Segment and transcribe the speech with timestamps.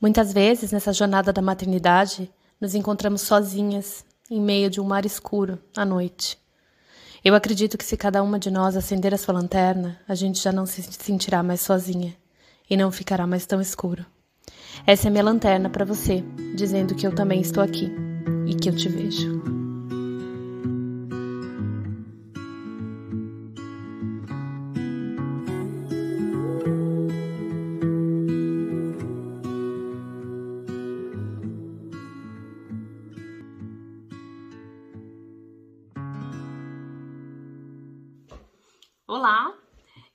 [0.00, 5.58] Muitas vezes, nessa jornada da maternidade, nos encontramos sozinhas, em meio de um mar escuro,
[5.76, 6.38] à noite.
[7.24, 10.52] Eu acredito que se cada uma de nós acender a sua lanterna, a gente já
[10.52, 12.14] não se sentirá mais sozinha
[12.68, 14.04] e não ficará mais tão escuro.
[14.86, 16.22] Essa é minha lanterna para você,
[16.54, 17.90] dizendo que eu também estou aqui
[18.46, 19.55] e que eu te vejo.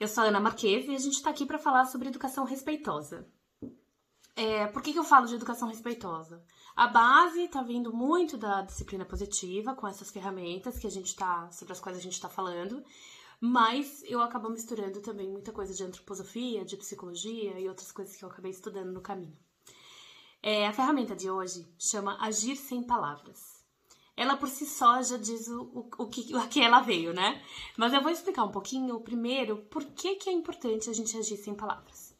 [0.01, 3.29] Eu sou a Ana Marques e a gente está aqui para falar sobre educação respeitosa.
[4.35, 6.43] É, por que, que eu falo de educação respeitosa?
[6.75, 11.51] A base está vindo muito da disciplina positiva, com essas ferramentas que a gente tá,
[11.51, 12.83] sobre as quais a gente está falando,
[13.39, 18.25] mas eu acabo misturando também muita coisa de antroposofia, de psicologia e outras coisas que
[18.25, 19.37] eu acabei estudando no caminho.
[20.41, 23.60] É, a ferramenta de hoje chama Agir Sem Palavras
[24.21, 27.43] ela por si só já diz o, o, o, que, o que ela veio, né?
[27.75, 31.37] Mas eu vou explicar um pouquinho, primeiro, por que, que é importante a gente agir
[31.37, 32.15] sem palavras.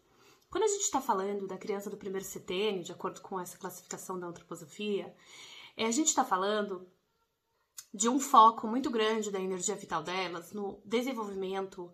[0.50, 4.20] Quando a gente está falando da criança do primeiro setênio, de acordo com essa classificação
[4.20, 5.16] da antroposofia,
[5.78, 6.88] é, a gente está falando
[7.94, 11.92] de um foco muito grande da energia vital delas no desenvolvimento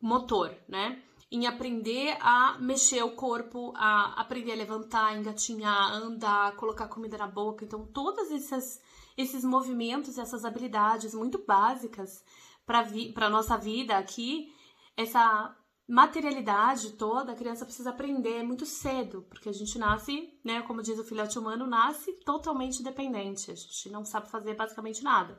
[0.00, 1.00] motor, né?
[1.30, 7.28] Em aprender a mexer o corpo, a aprender a levantar, engatinhar, andar, colocar comida na
[7.28, 7.64] boca.
[7.64, 8.80] Então, todas essas
[9.16, 12.24] esses movimentos, essas habilidades muito básicas
[12.66, 14.52] para a nossa vida aqui,
[14.96, 20.82] essa materialidade toda, a criança precisa aprender muito cedo, porque a gente nasce, né, como
[20.82, 25.38] diz o filhote humano, nasce totalmente dependente, a gente não sabe fazer basicamente nada.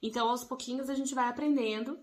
[0.00, 1.98] Então, aos pouquinhos, a gente vai aprendendo,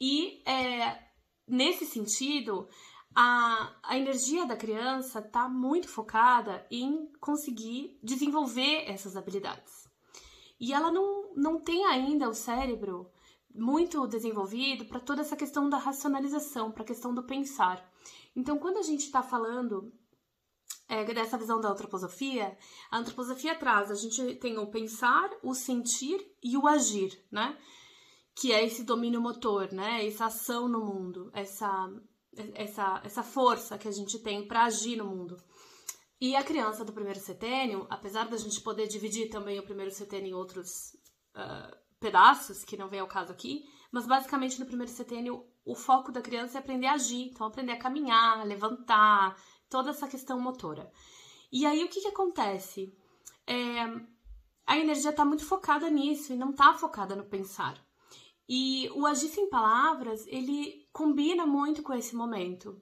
[0.00, 1.02] e é,
[1.46, 2.66] nesse sentido,
[3.14, 9.87] a, a energia da criança está muito focada em conseguir desenvolver essas habilidades.
[10.60, 13.10] E ela não, não tem ainda o cérebro
[13.54, 17.84] muito desenvolvido para toda essa questão da racionalização, para a questão do pensar.
[18.34, 19.92] Então, quando a gente está falando
[20.88, 22.56] é, dessa visão da antroposofia,
[22.90, 27.58] a antroposofia traz, a gente tem o pensar, o sentir e o agir, né?
[28.34, 30.06] Que é esse domínio motor, né?
[30.06, 31.90] Essa ação no mundo, essa,
[32.54, 35.36] essa, essa força que a gente tem para agir no mundo.
[36.20, 40.30] E a criança do primeiro setênio, apesar da gente poder dividir também o primeiro setênio
[40.30, 40.94] em outros
[41.36, 46.10] uh, pedaços, que não vem ao caso aqui, mas basicamente no primeiro setênio o foco
[46.10, 49.36] da criança é aprender a agir, então aprender a caminhar, levantar,
[49.68, 50.90] toda essa questão motora.
[51.52, 52.92] E aí o que, que acontece?
[53.46, 53.84] É,
[54.66, 57.82] a energia está muito focada nisso e não está focada no pensar.
[58.48, 62.80] E o agir sem palavras, ele combina muito com esse momento.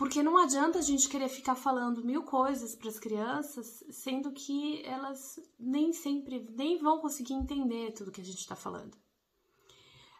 [0.00, 4.82] Porque não adianta a gente querer ficar falando mil coisas para as crianças, sendo que
[4.86, 8.96] elas nem sempre, nem vão conseguir entender tudo que a gente está falando.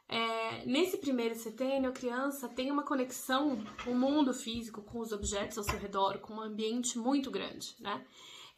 [0.06, 5.12] É, nesse primeiro setênio, a criança tem uma conexão com o mundo físico, com os
[5.12, 8.04] objetos ao seu redor, com um ambiente muito grande, né?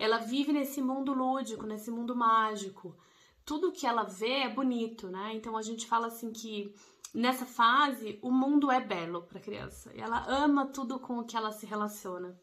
[0.00, 2.97] Ela vive nesse mundo lúdico, nesse mundo mágico.
[3.44, 5.34] Tudo que ela vê é bonito, né?
[5.37, 6.75] Então a gente fala assim que
[7.12, 9.92] nessa fase, o mundo é belo para a criança.
[9.94, 12.38] Ela ama tudo com o que ela se relaciona.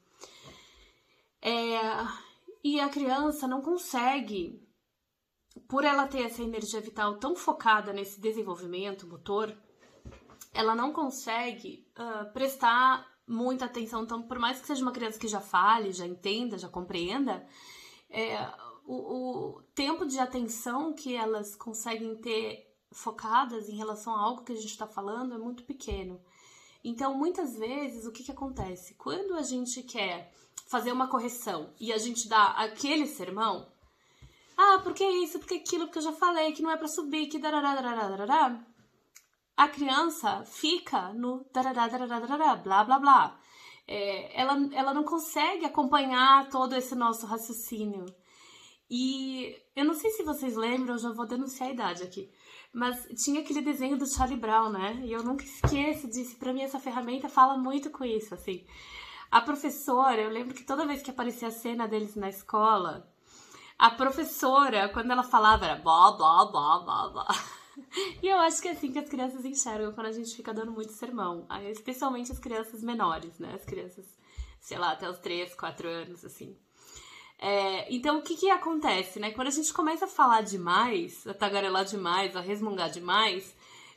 [1.42, 1.80] É,
[2.64, 4.62] e a criança não consegue,
[5.68, 9.56] por ela ter essa energia vital tão focada nesse desenvolvimento motor,
[10.54, 14.04] ela não consegue uh, prestar muita atenção.
[14.04, 17.48] Então, por mais que seja uma criança que já fale, já entenda, já compreenda,
[18.10, 18.36] é,
[18.86, 18.96] o,
[19.58, 24.56] o tempo de atenção que elas conseguem ter focadas em relação a algo que a
[24.56, 26.20] gente está falando é muito pequeno.
[26.84, 28.94] Então, muitas vezes, o que, que acontece?
[28.96, 30.34] Quando a gente quer
[30.68, 33.68] fazer uma correção e a gente dá aquele sermão,
[34.58, 37.40] ah, porque isso, porque aquilo, porque eu já falei que não é para subir, que
[37.40, 38.60] darará,
[39.58, 43.40] a criança fica no darará, blá blá blá.
[43.86, 48.06] É, ela, ela não consegue acompanhar todo esse nosso raciocínio.
[48.90, 52.32] E eu não sei se vocês lembram, eu já vou denunciar a idade aqui.
[52.72, 55.02] Mas tinha aquele desenho do Charlie Brown, né?
[55.04, 56.38] E eu nunca esqueço disso.
[56.38, 58.64] Pra mim, essa ferramenta fala muito com isso, assim.
[59.32, 63.08] A professora, eu lembro que toda vez que aparecia a cena deles na escola,
[63.78, 67.28] a professora, quando ela falava, era blá, blá, blá, blá, blá.
[68.22, 70.70] E eu acho que é assim que as crianças enxergam quando a gente fica dando
[70.72, 71.48] muito sermão.
[71.72, 73.54] Especialmente as crianças menores, né?
[73.54, 74.06] As crianças,
[74.60, 76.58] sei lá, até os 3, 4 anos, assim.
[77.42, 79.32] É, então, o que que acontece, né?
[79.32, 83.56] Quando a gente começa a falar demais, a tagarelar demais, a resmungar demais,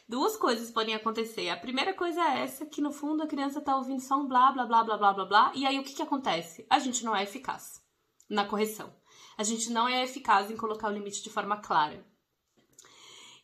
[0.08, 1.48] duas coisas podem acontecer.
[1.48, 4.52] A primeira coisa é essa, que no fundo a criança tá ouvindo só um blá,
[4.52, 5.52] blá, blá, blá, blá, blá, blá.
[5.56, 6.64] E aí o que que acontece?
[6.70, 7.82] A gente não é eficaz
[8.30, 8.94] na correção.
[9.36, 12.06] A gente não é eficaz em colocar o limite de forma clara.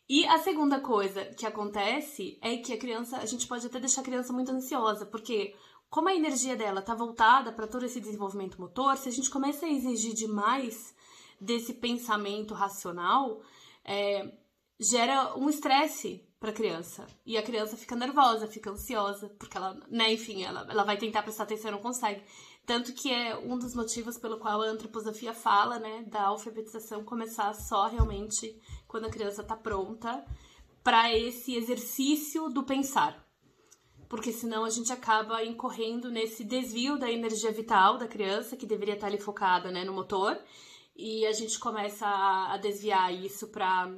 [0.09, 4.01] E a segunda coisa que acontece é que a criança, a gente pode até deixar
[4.01, 5.55] a criança muito ansiosa, porque
[5.91, 9.67] como a energia dela está voltada para todo esse desenvolvimento motor, se a gente começa
[9.67, 10.95] a exigir demais
[11.41, 13.41] desse pensamento racional,
[13.85, 14.31] é,
[14.79, 17.07] gera um estresse para a criança.
[17.25, 21.23] E a criança fica nervosa, fica ansiosa, porque ela, né, enfim, ela, ela vai tentar
[21.23, 22.23] prestar atenção e não consegue.
[22.67, 27.55] Tanto que é um dos motivos pelo qual a antroposofia fala, né, da alfabetização começar
[27.55, 30.25] só realmente quando a criança está pronta
[30.85, 33.28] para esse exercício do pensar.
[34.09, 38.95] Porque senão a gente acaba incorrendo nesse desvio da energia vital da criança, que deveria
[38.95, 40.39] estar ali focada né, no motor,
[40.97, 43.93] e a gente começa a, a desviar isso para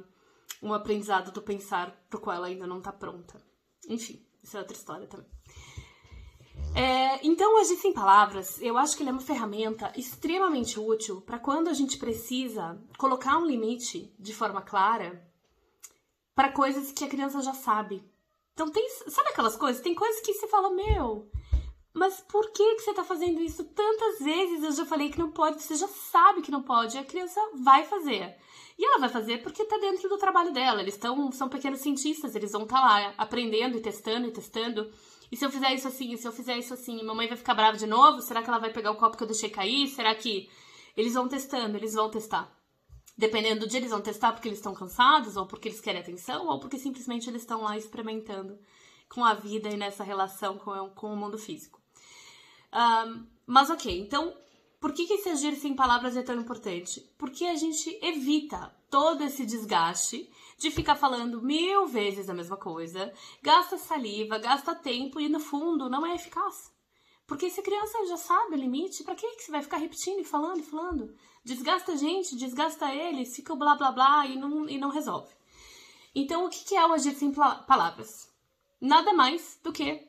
[0.61, 3.41] um aprendizado do pensar pro qual ela ainda não está pronta.
[3.87, 5.27] Enfim, isso é outra história também.
[6.75, 11.39] É, então, agir sem palavras, eu acho que ele é uma ferramenta extremamente útil para
[11.39, 15.21] quando a gente precisa colocar um limite de forma clara
[16.33, 18.03] para coisas que a criança já sabe.
[18.53, 19.81] Então, tem, sabe aquelas coisas?
[19.81, 21.29] Tem coisas que você fala, meu,
[21.93, 23.63] mas por que, que você tá fazendo isso?
[23.65, 27.03] Tantas vezes eu já falei que não pode, você já sabe que não pode, a
[27.03, 28.35] criança vai fazer.
[28.77, 30.81] E ela vai fazer porque tá dentro do trabalho dela.
[30.81, 34.89] Eles tão, são pequenos cientistas, eles vão estar tá lá aprendendo e testando e testando.
[35.29, 37.53] E se eu fizer isso assim, e se eu fizer isso assim, mamãe vai ficar
[37.53, 38.21] brava de novo?
[38.21, 39.87] Será que ela vai pegar o copo que eu deixei cair?
[39.87, 40.49] Será que.
[40.95, 42.51] Eles vão testando, eles vão testar.
[43.21, 46.47] Dependendo do dia, eles vão testar porque eles estão cansados, ou porque eles querem atenção,
[46.47, 48.57] ou porque simplesmente eles estão lá experimentando
[49.07, 51.79] com a vida e nessa relação com, com o mundo físico.
[52.73, 54.35] Um, mas ok, então
[54.79, 56.99] por que, que esse agir sem palavras é tão importante?
[57.15, 60.27] Porque a gente evita todo esse desgaste
[60.57, 63.13] de ficar falando mil vezes a mesma coisa,
[63.43, 66.73] gasta saliva, gasta tempo e no fundo não é eficaz.
[67.27, 70.21] Porque se a criança já sabe o limite, para que, que você vai ficar repetindo
[70.21, 71.13] e falando e falando?
[71.43, 75.33] Desgasta a gente, desgasta eles, fica o blá blá blá e não, e não resolve.
[76.13, 78.29] Então, o que, é o agir sem palavras?
[78.79, 80.07] Nada mais do que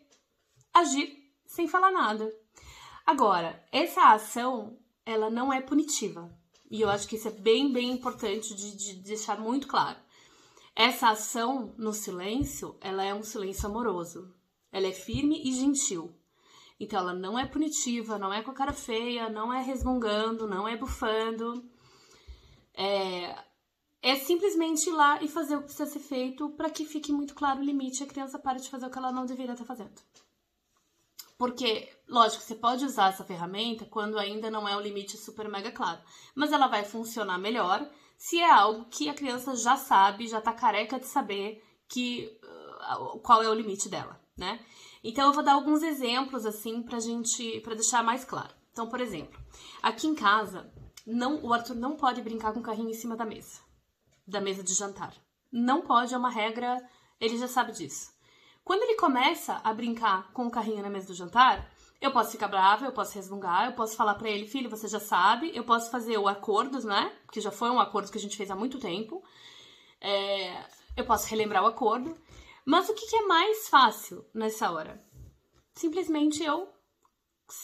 [0.74, 2.32] agir sem falar nada.
[3.06, 6.30] Agora, essa ação, ela não é punitiva.
[6.70, 9.98] E eu acho que isso é bem, bem importante de, de deixar muito claro.
[10.74, 14.34] Essa ação no silêncio, ela é um silêncio amoroso.
[14.72, 16.14] Ela é firme e gentil.
[16.78, 20.66] Então, ela não é punitiva, não é com a cara feia, não é resmungando, não
[20.66, 21.64] é bufando.
[22.74, 23.36] É,
[24.02, 27.34] é simplesmente ir lá e fazer o que precisa ser feito para que fique muito
[27.34, 29.64] claro o limite e a criança pare de fazer o que ela não deveria estar
[29.64, 29.92] fazendo.
[31.38, 35.72] Porque, lógico, você pode usar essa ferramenta quando ainda não é o limite super mega
[35.72, 36.00] claro,
[36.34, 40.52] mas ela vai funcionar melhor se é algo que a criança já sabe, já tá
[40.52, 42.38] careca de saber que
[43.00, 44.64] uh, qual é o limite dela, né?
[45.02, 48.54] Então eu vou dar alguns exemplos assim pra gente, para deixar mais claro.
[48.70, 49.38] Então, por exemplo,
[49.82, 50.72] aqui em casa,
[51.06, 53.60] não, o Arthur não pode brincar com o carrinho em cima da mesa,
[54.26, 55.14] da mesa de jantar.
[55.50, 56.78] Não pode, é uma regra,
[57.20, 58.12] ele já sabe disso.
[58.64, 61.68] Quando ele começa a brincar com o carrinho na mesa do jantar,
[62.00, 65.00] eu posso ficar brava, eu posso resmungar, eu posso falar para ele, filho, você já
[65.00, 67.12] sabe, eu posso fazer o acordo, né?
[67.30, 69.22] Que já foi um acordo que a gente fez há muito tempo.
[70.00, 70.64] É,
[70.96, 72.16] eu posso relembrar o acordo.
[72.64, 75.04] Mas o que, que é mais fácil nessa hora?
[75.74, 76.68] Simplesmente eu,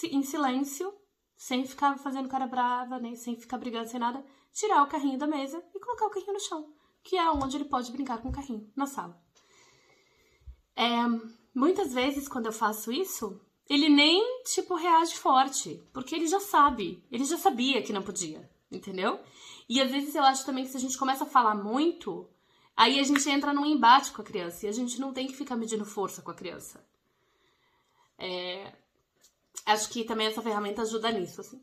[0.05, 0.93] em silêncio,
[1.37, 5.26] sem ficar fazendo cara brava, nem sem ficar brigando, sem nada, tirar o carrinho da
[5.26, 8.33] mesa e colocar o carrinho no chão, que é onde ele pode brincar com o
[8.33, 9.23] carrinho, na sala.
[10.75, 11.07] É,
[11.55, 17.05] muitas vezes, quando eu faço isso, ele nem, tipo, reage forte, porque ele já sabe,
[17.11, 19.21] ele já sabia que não podia, entendeu?
[19.69, 22.28] E às vezes eu acho também que se a gente começa a falar muito,
[22.78, 25.35] aí a gente entra num embate com a criança e a gente não tem que
[25.35, 26.80] ficar medindo força com a criança.
[28.16, 28.73] É,
[29.66, 31.61] acho que também essa ferramenta ajuda nisso, assim.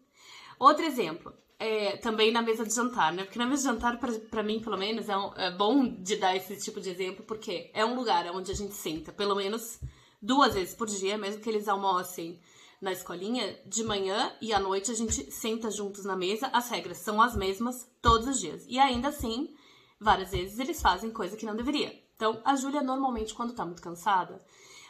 [0.60, 3.24] Outro exemplo, é, também na mesa de jantar, né?
[3.24, 3.98] Porque na mesa de jantar,
[4.30, 7.72] para mim, pelo menos, é, um, é, bom de dar esse tipo de exemplo, porque
[7.74, 9.80] é um lugar onde a gente senta, pelo menos
[10.22, 12.42] duas vezes por dia, mesmo que eles almocem
[12.82, 16.98] na escolinha, de manhã e à noite a gente senta juntos na mesa, as regras
[16.98, 18.66] são as mesmas todos os dias.
[18.68, 19.56] E ainda assim,
[20.00, 21.94] várias vezes eles fazem coisa que não deveria.
[22.16, 24.40] Então, a Júlia, normalmente, quando tá muito cansada,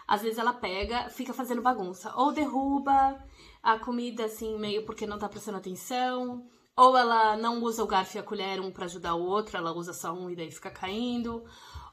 [0.08, 3.18] às vezes ela pega, fica fazendo bagunça, ou derruba
[3.64, 6.48] a comida assim, meio porque não tá prestando atenção,
[6.78, 9.72] ou ela não usa o garfo e a colher um para ajudar o outro, ela
[9.72, 11.44] usa só um e daí fica caindo.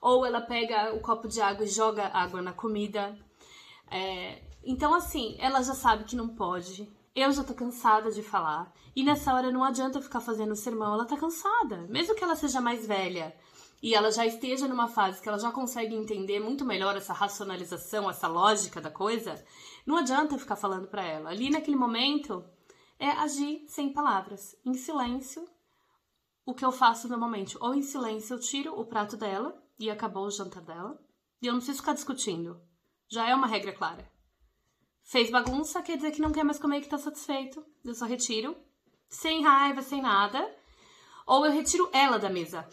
[0.01, 3.17] Ou ela pega o copo de água e joga água na comida.
[3.89, 6.91] É, então, assim, ela já sabe que não pode.
[7.15, 8.73] Eu já tô cansada de falar.
[8.97, 11.87] E nessa hora não adianta ficar fazendo sermão, ela tá cansada.
[11.89, 13.37] Mesmo que ela seja mais velha.
[13.83, 18.09] e ela já esteja numa fase que ela já consegue entender muito melhor essa racionalização,
[18.09, 19.45] essa lógica da coisa,
[19.85, 21.31] não adianta ficar falando para ela.
[21.31, 22.45] Ali naquele momento
[22.99, 25.45] é agir sem palavras, em silêncio.
[26.47, 30.27] O que eu faço normalmente, ou em silêncio eu tiro o prato dela e acabou
[30.27, 30.97] o jantar dela,
[31.41, 32.61] e eu não preciso ficar discutindo.
[33.09, 34.12] Já é uma regra clara.
[35.03, 37.65] Fez bagunça, quer dizer que não quer mais comer e que tá satisfeito.
[37.85, 38.57] Eu só retiro,
[39.09, 40.49] sem raiva, sem nada.
[41.27, 42.67] Ou eu retiro ela da mesa.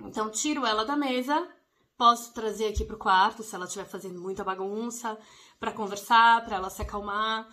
[0.00, 1.48] Então, tiro ela da mesa,
[1.96, 5.18] posso trazer aqui pro quarto se ela estiver fazendo muita bagunça,
[5.58, 7.48] para conversar, para ela se acalmar.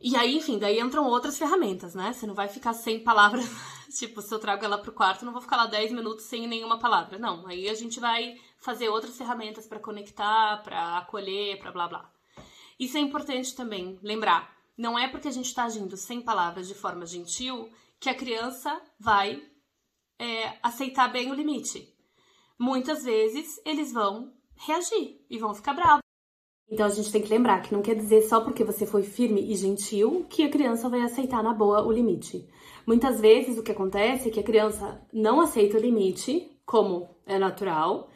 [0.00, 2.12] E aí, enfim, daí entram outras ferramentas, né?
[2.12, 3.46] Você não vai ficar sem palavras.
[3.98, 6.78] tipo, se eu trago ela pro quarto, não vou ficar lá 10 minutos sem nenhuma
[6.78, 7.18] palavra.
[7.18, 12.15] Não, aí a gente vai fazer outras ferramentas para conectar, para acolher, para blá blá.
[12.78, 14.54] Isso é importante também lembrar.
[14.76, 18.80] Não é porque a gente está agindo sem palavras de forma gentil que a criança
[18.98, 19.42] vai
[20.18, 21.94] é, aceitar bem o limite.
[22.58, 26.00] Muitas vezes eles vão reagir e vão ficar bravos.
[26.68, 29.52] Então a gente tem que lembrar que não quer dizer só porque você foi firme
[29.52, 32.46] e gentil que a criança vai aceitar na boa o limite.
[32.86, 37.38] Muitas vezes o que acontece é que a criança não aceita o limite, como é
[37.38, 38.10] natural,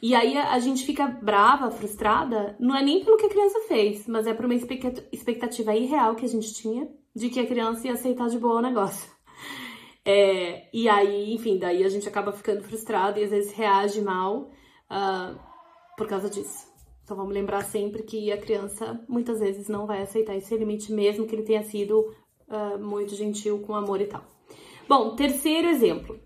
[0.00, 4.06] e aí a gente fica brava, frustrada, não é nem pelo que a criança fez,
[4.06, 7.94] mas é por uma expectativa irreal que a gente tinha de que a criança ia
[7.94, 9.10] aceitar de boa o negócio.
[10.04, 14.50] É, e aí, enfim, daí a gente acaba ficando frustrado e às vezes reage mal
[14.90, 15.38] uh,
[15.96, 16.66] por causa disso.
[17.02, 21.26] Então vamos lembrar sempre que a criança muitas vezes não vai aceitar esse limite, mesmo
[21.26, 22.14] que ele tenha sido
[22.48, 24.22] uh, muito gentil com amor e tal.
[24.88, 26.18] Bom, terceiro exemplo.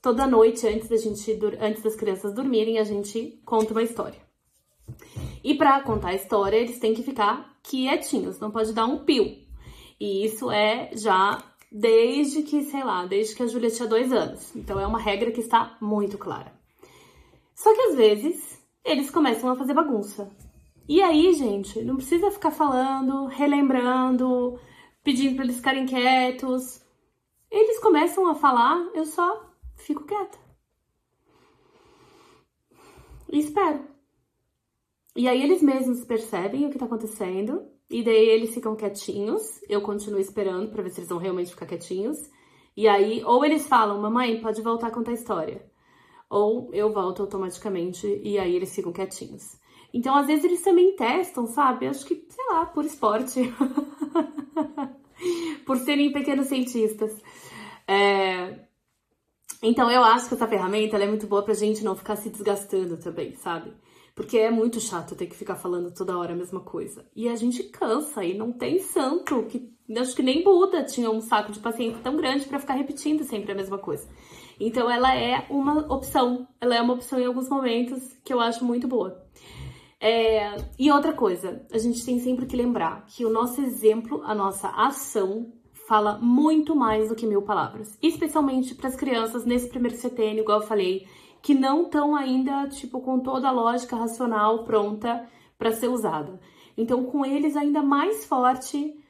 [0.00, 4.20] Toda noite, antes, da gente, antes das crianças dormirem, a gente conta uma história.
[5.42, 9.36] E para contar a história, eles têm que ficar quietinhos, não pode dar um pio.
[10.00, 14.54] E isso é já desde que, sei lá, desde que a Júlia tinha dois anos.
[14.54, 16.52] Então é uma regra que está muito clara.
[17.54, 20.30] Só que às vezes eles começam a fazer bagunça.
[20.88, 24.58] E aí, gente, não precisa ficar falando, relembrando,
[25.02, 26.80] pedindo para eles ficarem quietos.
[27.50, 29.47] Eles começam a falar, eu só
[29.78, 30.38] fico quieta.
[33.30, 33.84] E espero.
[35.16, 39.80] E aí eles mesmos percebem o que tá acontecendo, e daí eles ficam quietinhos, eu
[39.80, 42.18] continuo esperando para ver se eles vão realmente ficar quietinhos.
[42.76, 45.66] E aí, ou eles falam, mamãe, pode voltar a contar a história.
[46.30, 49.58] Ou eu volto automaticamente e aí eles ficam quietinhos.
[49.92, 51.88] Então, às vezes, eles também testam, sabe?
[51.88, 53.40] Acho que, sei lá, por esporte.
[55.66, 57.20] por serem pequenos cientistas.
[57.86, 58.67] É...
[59.62, 62.96] Então, eu acho que essa ferramenta é muito boa pra gente não ficar se desgastando
[62.96, 63.72] também, sabe?
[64.14, 67.04] Porque é muito chato ter que ficar falando toda hora a mesma coisa.
[67.14, 71.20] E a gente cansa e não tem santo, que acho que nem Buda tinha um
[71.20, 74.08] saco de paciência tão grande para ficar repetindo sempre a mesma coisa.
[74.60, 78.64] Então ela é uma opção, ela é uma opção em alguns momentos que eu acho
[78.64, 79.24] muito boa.
[80.00, 80.56] É...
[80.78, 84.68] E outra coisa, a gente tem sempre que lembrar que o nosso exemplo, a nossa
[84.68, 85.52] ação
[85.88, 90.60] fala muito mais do que mil palavras, especialmente para as crianças nesse primeiro setênio, igual
[90.60, 91.06] eu falei,
[91.40, 95.26] que não estão ainda tipo com toda a lógica racional pronta
[95.56, 96.38] para ser usada.
[96.76, 99.02] Então, com eles ainda mais forte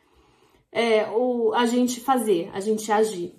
[0.71, 3.35] é, o a gente fazer, a gente agir.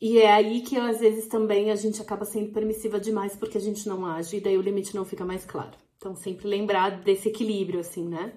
[0.00, 3.60] E é aí que às vezes também a gente acaba sendo permissiva demais porque a
[3.60, 5.76] gente não age e daí o limite não fica mais claro.
[5.96, 8.32] Então, sempre lembrar desse equilíbrio, assim, né?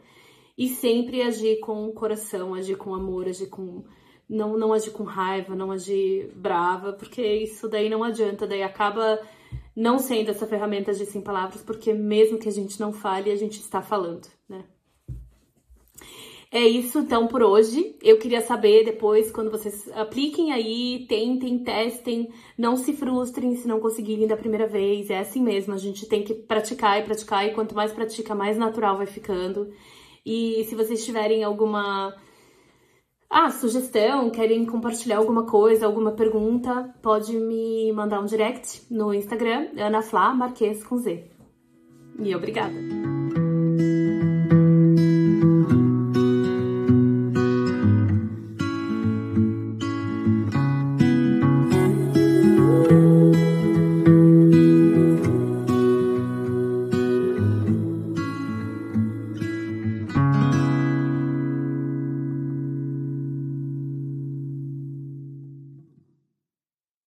[0.58, 3.84] E sempre agir com o coração, agir com amor, agir com
[4.34, 9.20] não, não agir com raiva, não agir brava, porque isso daí não adianta, daí acaba
[9.76, 13.36] não sendo essa ferramenta de sem palavras, porque mesmo que a gente não fale, a
[13.36, 14.66] gente está falando, né?
[16.52, 17.96] É isso então por hoje.
[18.02, 23.80] Eu queria saber depois, quando vocês apliquem aí, tentem, testem, não se frustrem se não
[23.80, 25.10] conseguirem da primeira vez.
[25.10, 28.56] É assim mesmo, a gente tem que praticar e praticar, e quanto mais pratica, mais
[28.56, 29.72] natural vai ficando.
[30.24, 32.16] E se vocês tiverem alguma
[33.34, 39.70] ah, sugestão, querem compartilhar alguma coisa, alguma pergunta, pode me mandar um direct no Instagram,
[39.78, 41.32] Ana Flá Marques com Z.
[42.20, 43.13] E obrigada!